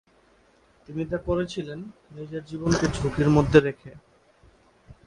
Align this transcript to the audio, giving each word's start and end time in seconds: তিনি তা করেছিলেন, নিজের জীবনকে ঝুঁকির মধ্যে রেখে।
তিনি 0.87 1.03
তা 1.05 1.17
করেছিলেন, 1.17 1.79
নিজের 2.11 2.43
জীবনকে 2.45 2.85
ঝুঁকির 2.87 3.29
মধ্যে 3.29 3.59
রেখে। 3.59 3.91